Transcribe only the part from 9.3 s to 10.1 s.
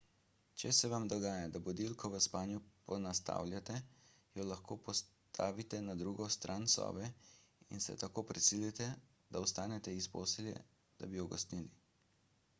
da vstanete iz